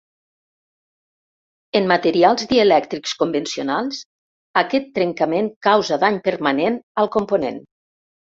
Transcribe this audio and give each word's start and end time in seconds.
En 1.79 1.89
materials 1.91 2.47
dielèctrics 2.53 3.13
convencionals, 3.19 4.01
aquest 4.63 4.89
trencament 4.97 5.51
causa 5.69 6.01
dany 6.07 6.19
permanent 6.31 6.81
al 7.05 7.13
component. 7.19 7.63